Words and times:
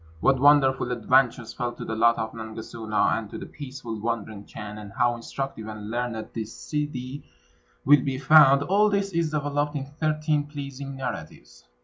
What 0.19 0.39
wonderful 0.39 0.91
adventures 0.91 1.53
fell 1.53 1.73
to 1.73 1.85
the 1.85 1.95
lot 1.95 2.17
of 2.17 2.31
Nangasuna, 2.33 3.19
and 3.19 3.29
to 3.29 3.37
the 3.37 3.45
peaceful 3.45 3.99
wandering 4.01 4.45
Chan, 4.47 4.79
and 4.79 4.91
how 4.97 5.13
instructive 5.15 5.67
and 5.67 5.91
learned 5.91 6.27
the 6.33 6.41
Ssidi 6.43 7.23
will 7.85 8.01
be 8.01 8.17
found, 8.17 8.63
all 8.63 8.89
this 8.89 9.11
is 9.11 9.29
developed 9.29 9.75
in 9.75 9.85
thirteen 9.85 10.47
pleasing 10.47 10.95
narratives. 10.95 11.65